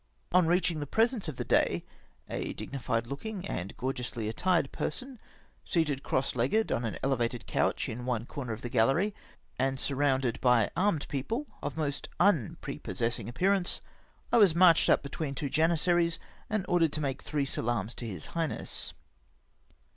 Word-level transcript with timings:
On 0.31 0.47
reaching 0.47 0.79
the 0.79 0.87
presence 0.87 1.27
of 1.27 1.35
the 1.35 1.45
Dey— 1.45 1.85
a 2.27 2.53
dignified 2.53 3.05
looking 3.05 3.45
and 3.47 3.77
gorgeously 3.77 4.27
attired 4.27 4.71
person, 4.71 5.19
seated 5.63 6.01
cross 6.01 6.35
legged 6.35 6.71
on 6.71 6.85
an 6.85 6.97
elevated 7.03 7.45
couch 7.45 7.87
in 7.87 8.03
one 8.07 8.25
corner 8.25 8.51
of 8.51 8.63
the 8.63 8.69
gallery 8.69 9.13
and 9.59 9.79
surrounded 9.79 10.41
by 10.41 10.71
armed 10.75 11.07
people 11.07 11.45
of 11.61 11.77
most 11.77 12.09
unprepos 12.19 12.97
sessing 12.99 13.27
appearance— 13.29 13.79
I 14.33 14.37
was 14.37 14.55
marched 14.55 14.89
up 14.89 15.03
between 15.03 15.35
two 15.35 15.51
janizaries, 15.51 16.17
and 16.49 16.65
ordered 16.67 16.93
to 16.93 17.01
make 17.01 17.21
three 17.21 17.45
salaams 17.45 17.93
to 17.97 18.07
his 18.07 18.25
highness. 18.33 18.93